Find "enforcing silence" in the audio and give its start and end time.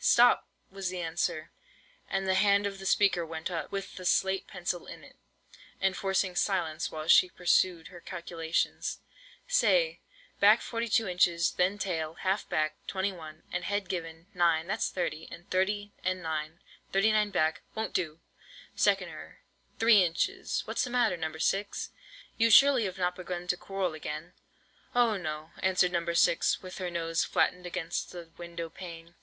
5.82-6.90